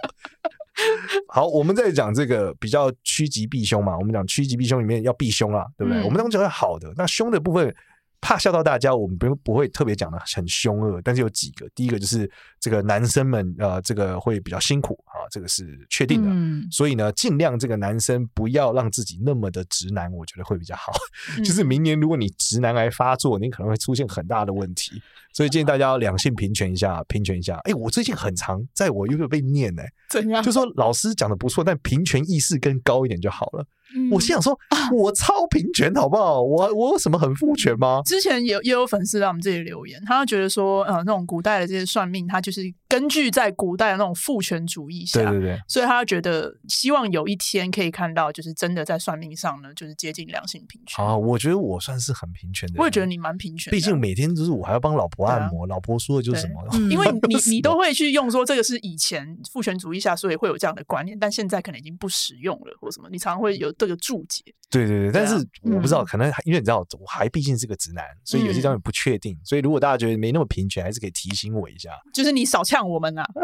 [1.28, 3.96] 好，我们在讲这个比较趋吉避凶嘛。
[3.96, 6.02] 我们讲趋吉避凶里面要避凶啊，对不对？
[6.02, 7.74] 嗯、我们当中讲好的，那凶的部分
[8.20, 11.00] 怕吓到大家，我们不不会特别讲的很凶恶。
[11.02, 16.28] 但是有几个，第一个就是这个男生们呃，这个会比较辛苦啊，这个是确定的。
[16.30, 20.92] 嗯、所以呢，尽量这个男生不要让自己那么的直男，我觉得会比较好。
[21.38, 25.00] 嗯、就是明年如果你直男癌发作，你可能会出现很大的问题。
[25.38, 27.54] 所以建议大家要两性平权一下，平权一下。
[27.58, 30.42] 哎，我最近很常在我 YouTube 被念呢、欸，怎样？
[30.42, 33.64] 就说老师讲的不错，但平权意识更高一点就好了。
[33.96, 34.54] 嗯我心想说，
[34.94, 36.42] 我超平权好不好？
[36.42, 38.02] 我我有什么很父权吗？
[38.04, 51.02] 之前也也有粉丝在我们这里留言，他觉得说，呃，那种古代的这些算命，他就是根据在古代的那种父权主义下，对对对，所以他觉得希望有一天可以看到，就是真的在算命上呢，就是接近两性平权。
[51.02, 64.42] 啊，我觉得我算是很平权的，我也觉得你蛮平权的，毕竟每天就是我还要帮老婆按摩，老婆说的就是什么，嗯、 因为你你都会去用说这个是以前父权主义下，所以会有这样的观念，但现在可能已经不实用了，或什么，你常常会有这个注解。
[64.70, 69.38] 对对对，但是我不知道，嗯、可能因为你知道，我还毕竟是个直男，所以有些地方不确定。
[69.44, 71.90] 所以如果大家觉得没那么平权，还是可以提醒我一下。
[72.12, 73.28] 就是你少呛我们呐、啊。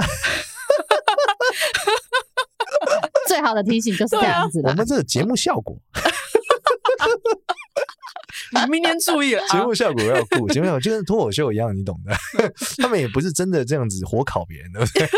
[3.27, 4.73] 最好的提醒就是这样子的、啊。
[4.73, 5.77] 我们这个节目效果，
[8.65, 9.43] 你明年注意了。
[9.49, 12.15] 节目效果要顾，节目效果就跟脱口秀一样，你懂的。
[12.79, 15.09] 他们也不是真的这样子火烤别人，对不对？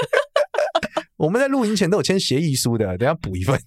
[1.17, 3.59] 我们在录音前都有签协议书的，等下补一份。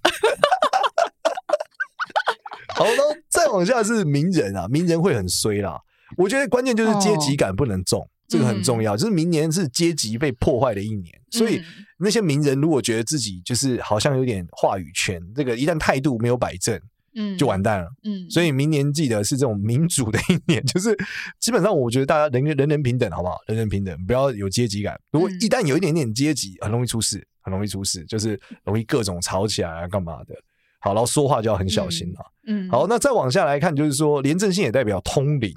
[2.76, 5.80] 好，然后再往下是名人啊，名人会很衰啦。
[6.16, 8.96] 我觉得关键就是阶级感不能重，哦、这个很重要。
[8.96, 11.62] 就是明年是阶级被破坏的一年，嗯、所以
[11.98, 16.80] 那些名人如果觉得自己就是好像有点话语权，这个一旦态度没有摆正，
[17.20, 17.88] 嗯，就完蛋了。
[18.06, 20.98] 嗯，所以明年记得是这种民主的一年， 就是
[21.40, 23.38] 基本上我觉得大家人人人平等，好不好？
[23.48, 24.98] 人人平等，不要有阶级感。
[25.12, 30.34] 如果一旦有一点点阶级，很容易出事，很容易出事，就是容易各种吵起来啊，干嘛的。
[30.80, 32.20] 好，然后说话就要很小心了。
[32.48, 35.54] 嗯，嗯好，那再往下来看，就是说廉政星也代表通灵，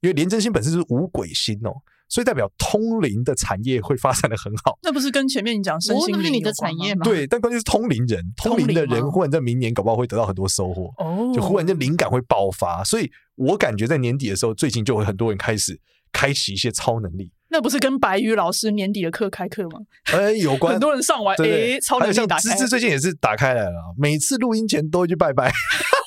[0.00, 1.74] 因为廉政星本身就是五鬼星哦，
[2.08, 4.78] 所以代表通灵的产业会发展的很好。
[4.82, 7.04] 那不是跟前面你讲身心灵的产业吗？
[7.04, 12.84] 对，但关键是通灵人，通灵的人忽然在明年搞不好会得到很多收获哦，就忽然间灵感会爆发。
[12.84, 15.78] 所以我感觉在年底的时候，最近就会很多人开始
[16.12, 17.30] 开启一些超能力。
[17.48, 19.78] 那不是跟白宇老师年底的课开课吗？
[20.12, 22.42] 哎，有关， 很多人上完，哎，超能力打开。
[22.42, 25.50] 芝芝最近也是打开来了，每次录音前都会去拜拜，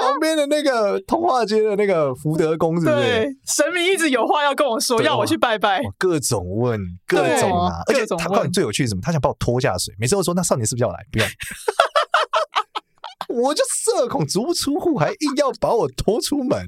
[0.00, 2.96] 旁边的那个通化街的那个福德宫，是不是？
[2.96, 9.00] 对，神明一直有话要跟我说，要我去拜拜，各种问，各种啊，而且他告诉你最有趣是什么？
[9.02, 10.98] 他想把我拖下水，每次都说那少年是不是要来？
[11.12, 11.26] 不要。
[13.28, 16.64] 我就社恐足不出户，还硬要把我拖出门。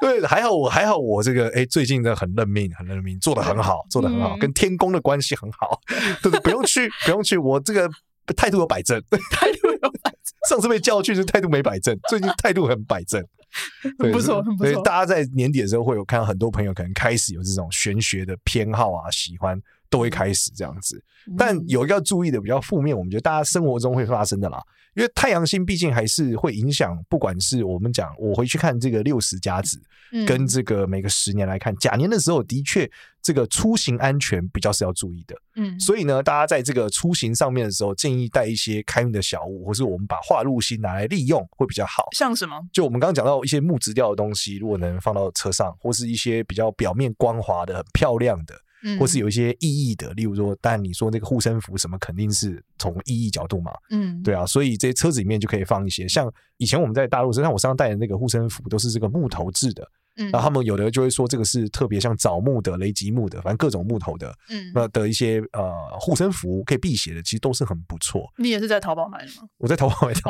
[0.00, 5.80] 对，还好我还好我这个哎、欸，最近的很认命，很认命，做的很好，做的很好，跟天宫的关系很好，
[6.20, 7.88] 对 对，不用去，不用去，我这个
[8.36, 10.17] 态度有摆正， 态度有摆正。
[10.48, 13.22] 上次被叫去是态度没摆正， 最近态度很摆正，
[13.98, 14.72] 很不错，很不错。
[14.72, 21.02] 所以大家在年底的时候会有看到很多朋友可能开始有这种玄学的偏好啊，喜欢都会开始这样子。
[21.36, 24.62] 但有一个要注意的比较负面，我们觉得大家生活中会发生的啦。
[24.94, 29.80] 因为太阳星毕竟还是会影响，不管是我们讲，我回去看这个六十甲子，
[30.26, 32.90] 跟这个每个十年来看，甲年的时候，的确
[33.22, 35.36] 这个出行安全比较是要注意的。
[35.54, 42.08] 嗯，所以呢，大家在这个出行上面的时候，建议带一些开运的小物，或是我们把化禄星拿来利用会比较好。
[42.16, 42.58] 像什么？
[42.72, 48.54] 就我们刚刚讲到一些木质调的东西，如果能放到车上，或是一些比较表面光滑的、很漂亮的。
[48.98, 68.28] 或是有一些意义的，例如说，但你说那个护身符什么，肯定是从意义角度嘛，嗯，对啊，所以这些车子里面就可以放一些，像以前我们在大陆身上，我身上带的那个护身符都是这个木头制的，嗯，然后他们有的就会说这个是特别像枣木的、雷吉木的，反正各种木头的，嗯，那的一些呃护身符可以辟邪的，其实都是很不错。
[68.36, 69.48] 你也是在淘宝买的吗？
[69.58, 70.20] 我在淘宝买的，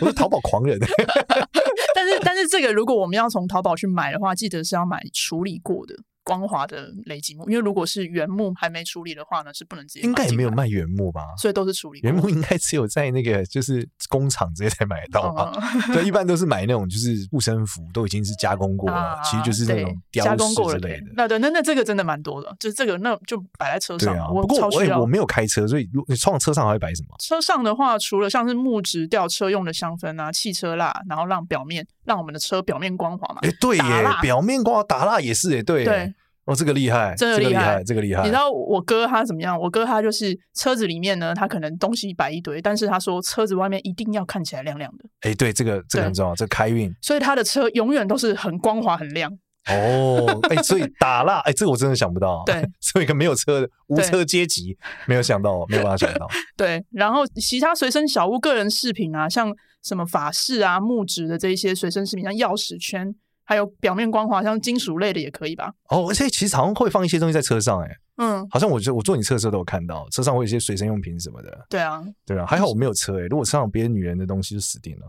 [0.00, 0.78] 我是淘宝狂人。
[1.94, 5.94] 但是但是这个如果我们要从淘宝去买的话，记得是要买处理过的。
[6.28, 10.00] 光滑的雷击木，因为如果是原木还没处理的话呢，是不能直接。
[10.02, 12.00] 应该也没有卖原木吧，所以都是处理。
[12.02, 15.50] 原木应该只有在那个就是工厂直接才买得到吧？
[15.94, 21.06] 对，一般都是买那种就是护身符，都已经是加工过了，其实就是那种加工过之类的。
[21.16, 24.12] 那对，那那这个真的蛮多的，就是这个那就摆在车上。
[24.12, 27.16] 对啊，不过我我没有开车，所以你放车上还会摆什么？
[27.18, 33.38] 车上的话，除了像是木质吊车用的香氛啊、汽车蜡，然后让表面让我们的车表面光滑嘛。
[33.42, 33.82] 哎，对耶，
[34.20, 35.84] 表面光滑打蜡也是哎，对。
[35.84, 36.12] 对。
[36.46, 38.22] 哦，这个厉害，真的厉害，这个厉害。
[38.22, 39.60] 你知道我哥他怎么样？
[39.60, 45.04] 我哥他就是车子里面呢，他可能东西摆一堆，但是他说车子外面一定要看起来亮亮的。
[45.20, 46.90] 哎，对，这个这个很重要，这开运。
[47.02, 49.30] 所以他的车永远都是很光滑、很亮。
[49.66, 52.42] 哦，哎，所以打蜡，哎，这个我真的想不到。
[52.46, 56.26] 对， 所以一个没有车的无车阶级，没有想到，没有办法想到。
[56.56, 59.54] 对，然后其他随身小物、个人饰品啊，像
[59.88, 63.14] 什么法式啊、木质的这一些随身饰品，像钥匙圈。
[63.50, 65.72] 还有表面光滑，像金属类的也可以吧？
[65.88, 71.66] 哦，而且其实好像会放一些东西在车上，哎，嗯，好像我觉得我坐你车的时候都有看到，车上会有一些随身用品什么的。
[71.70, 75.08] 对啊，对啊，还好我没有车，哎，如果车上有别的女人的东西就死定了。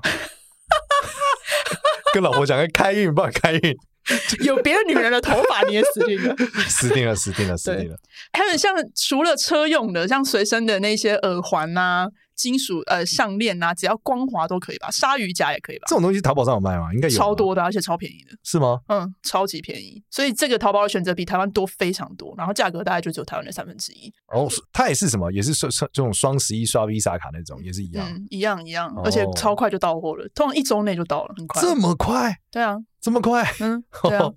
[2.14, 3.78] 跟老婆讲，开运不开运，
[4.46, 6.34] 有别的女人的头发你也死定了，
[6.70, 7.98] 死定了，死定了，死定了。
[8.32, 12.08] 还有像除了车用的，像随身的那些耳环啊。
[12.40, 14.90] 金属呃项链啊，只要光滑都可以吧？
[14.90, 15.84] 鲨鱼夹也可以吧？
[15.88, 16.94] 这种东西淘宝上有卖吗？
[16.94, 18.38] 应该有，超多的，而且超便宜的。
[18.44, 18.80] 是吗？
[18.88, 20.02] 嗯，超级便宜。
[20.10, 24.10] 所以这个淘宝的选择比台湾多非常多，然后价格大概就只有台湾的三分之一。
[24.34, 25.30] 哦，它也是什么？
[25.34, 31.62] 也是刷刷这种双十一刷 Visa 卡那种，也是一样，嗯、一样一样，而且超快就到货了，通常一周内就到了，很快。
[31.62, 32.34] 这么快？
[32.50, 33.44] 对啊，这么快？
[33.60, 34.32] 嗯， 对啊。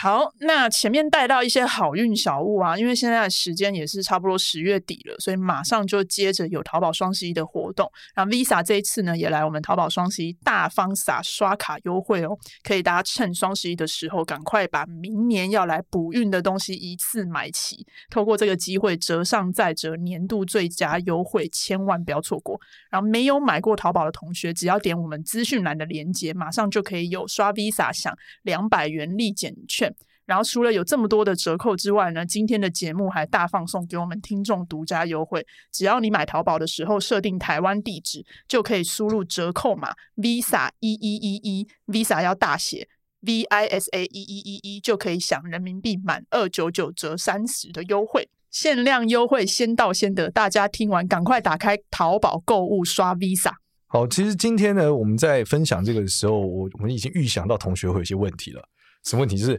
[0.00, 7.90] 好，那前面带到一些好运小物啊，因为现在时间也是差不多十月底了，所以马上就接着有淘宝双十一的活动。
[8.14, 22.56] 然后 Visa 这一次呢，也来我们淘宝双十一大方撒刷卡优惠哦，可以大家趁双十一的时候，赶快把明年要来补运的东西一次买齐，透过这个机会折上再折，年度最佳优惠，千万不要错过。
[22.88, 29.87] 然后没有买过淘宝的同学，只要点我们资讯栏的链接，马上就可以有刷 Visa 享两百元立减券。
[30.28, 42.86] 然后除了有这么多的折扣之外呢，今天的节目还大放送给我们听众独家优惠，只要你买淘宝的时候设定台湾地址，就可以输入折扣码 Visa 一一一一，Visa 要大写
[43.22, 53.52] V I S A 一一一一，就可以享人民币满二九九折三十的优惠，限量优惠，先到先得，大家听完赶快打开淘宝购物刷 Visa。
[53.86, 58.62] 好，其实今天呢，我们在分享这个的时候，我我们已经预想到同学会有些问题了，
[59.04, 59.38] 什么问题？
[59.38, 59.58] 就是。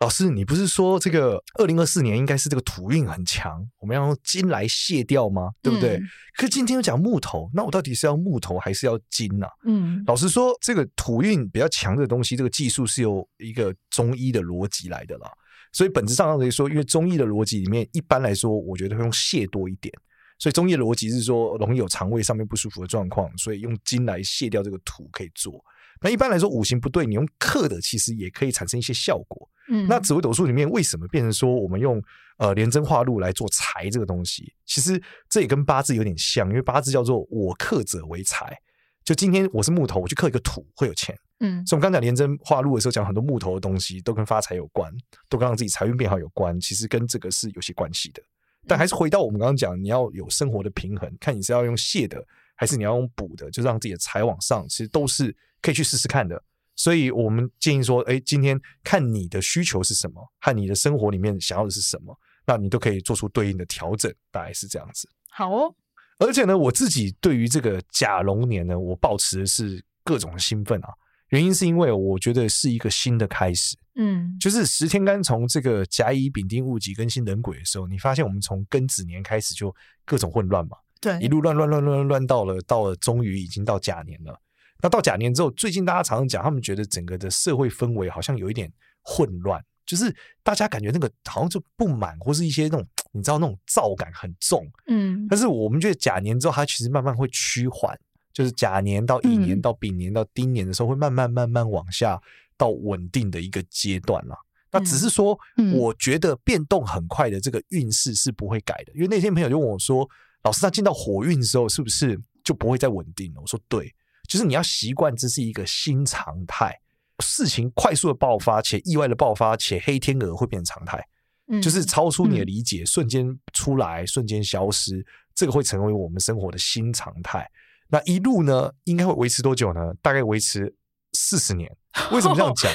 [0.00, 5.50] 老师，你不是说这个二零二四年应该是这个土运很强，我们要用金来卸掉吗？
[5.62, 5.96] 对不对？
[5.96, 6.02] 嗯、
[6.36, 9.52] 可是今天又讲木头，那我到底是要木头还是要金呢、啊？
[9.64, 15.30] 嗯，老实说，这个土运比较强的东西，这个技术是由一个中医的逻辑来的啦。
[15.72, 19.94] 所以本质上可以说，因为中医的逻辑里面，一般来说，我觉得会用卸多一点。
[20.38, 25.64] 所以中医的逻辑是说，容易有肠胃上面不舒服的状况，所以用金来卸掉这个土可以做。
[26.00, 29.48] 那一般来说，五行不对，你用克的其实也可以产生一些效果。
[29.68, 32.02] 嗯，那紫微斗数里面为什么变成说我们用
[32.36, 34.52] 呃廉贞化禄来做财这个东西？
[34.66, 38.56] 其实这也跟八字有点像，因为八字叫做我克者为财。
[39.04, 41.14] 就今天我是木头，我去克一个土会有钱。
[41.40, 44.90] 嗯，所以我们刚讲廉贞化禄的时候，讲很多木头的东西都跟发财有关，
[45.28, 46.58] 都跟让自己财运变好有关。
[46.60, 48.22] 其实跟这个是有些关系的。
[48.66, 52.24] 但还是回到我们刚刚讲，你要有生活的平衡，看你是要用泄的，
[52.54, 55.36] 还是你要用补的，就让自己的财往上，其实都是。
[55.64, 56.38] 可以去试试看的，
[56.76, 62.14] 所以我们建议说，哎，今天看你的需求是什么，和你的生活里面想要的是什么，
[62.46, 65.08] 那你都可以做出对应的调整，大概是这样子。
[65.30, 65.74] 好哦，
[66.18, 70.90] 而且呢，我自己对于这个甲龙年呢，我保持的是各种兴奋啊，
[71.30, 84.40] 原因是因为我觉得是一个新的开始，嗯，就是十天干从这个甲乙丙丁戊己庚辛壬癸的时候，你发现我们从庚子年开始就各种混乱嘛，对，一路乱乱乱乱乱到了到了，终于已经到甲年了。
[84.82, 95.26] 那到甲年之后，最近大家常常讲，他们觉得整个的社会氛围好像有一点混乱，就是大家感觉那个好像就不满，或是一些那种你知道那种躁感很重，嗯。
[95.28, 97.94] 但是我们觉得甲年之后，它其实慢慢会趋缓，
[98.32, 102.18] 就是甲年到乙年到丙年到丁年的时候，会慢慢慢慢往下
[102.56, 104.36] 到稳定的一个阶段了。
[104.70, 105.38] 那只是说，
[105.72, 110.06] 我觉得变动很快的这个运势是不会改的，因为那天朋友就问我说
[110.44, 113.94] ：“老师，他进到火运的时候，是不是就不会再稳定了？”我说：“对。”
[114.26, 116.74] 就是你要习惯，这是一个新常态。
[117.22, 121.06] 事情快速的爆发，且意外的爆发，且黑天鹅会变成常态。
[121.48, 125.04] 嗯，就是超出你的理解，瞬间出来，瞬间消失，
[125.34, 127.46] 这个会成为我们生活的新常态。
[127.88, 129.92] 那一路呢，应该会维持多久呢？
[130.00, 130.74] 大概维持
[131.14, 131.74] 四十年。
[132.10, 132.70] 为什么这样讲？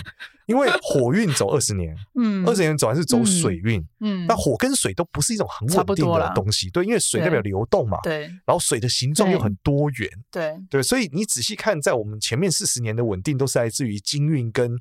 [0.46, 14.72] 因为火运走二十年， 嗯，二十年走完是走水运，嗯，那火跟水都不是一种很稳定的东西，对，因为水代表流动嘛，对，然后水的形状又很多元，对，对，所以你仔细看，在我们前面四十年的稳定都是来自于金运跟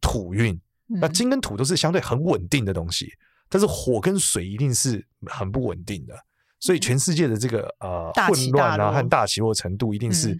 [0.00, 3.12] 土运，那金跟土都是相对很稳定的东西，
[3.48, 6.14] 但是火跟水一定是很不稳定的，
[6.60, 10.38] 所以全世界的这个呃混乱啊和大起落程度一定是。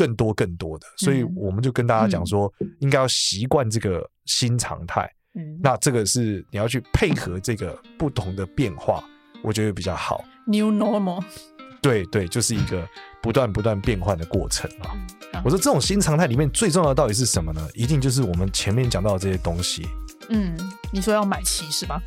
[0.00, 5.06] 更多更多的，所以我们就跟大家讲说，应该要习惯这个新常态。
[5.34, 9.04] 嗯，那这个是你要去配合这个不同的变化，
[9.42, 10.24] 我觉得比较好。
[10.46, 11.22] New normal，
[11.82, 12.88] 对对，就是一个
[13.20, 14.96] 不断不断变换的过程啊。
[15.44, 17.60] 我说这种新常态里面最重要的到底是什么呢？
[17.74, 19.86] 一定就是我们前面讲到的这些东西。
[20.30, 20.56] 嗯，
[20.92, 22.00] 你说要买齐是吧？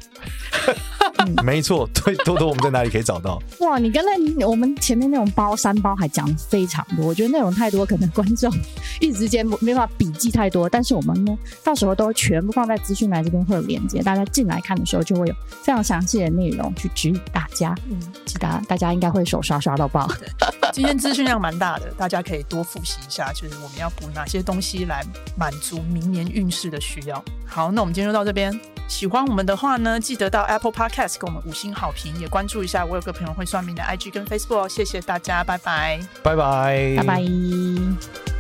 [1.44, 3.42] 没错，对，多多，我们在哪里可以找到？
[3.60, 8.52] 哇，你刚才我们前面那种包三包还讲非常多，我觉得内容太多，可能观众
[9.00, 10.68] 一时之间没办法笔记太多。
[10.68, 17.74] 但是我们呢，到时候都会全部放在资讯栏这边会有连接，大家进来看的时候就会有非常详细的内容去指引大家。
[17.90, 20.12] 嗯，其他大家应该会手刷刷到爆。
[20.74, 25.06] 今天资讯量蛮大的，大家可以多复习一下，就是我们要补哪些东西来
[25.38, 27.24] 满足明年运势的需要。
[27.46, 28.60] 好，那我们今天就到这边。
[28.88, 34.70] 喜欢我们的话呢，记得到 Apple Podcast 给我们五星好评，也关注一下我有个朋友会算命的 IG 跟 Facebook。
[34.70, 38.33] 谢谢大家，拜拜，拜拜，拜拜。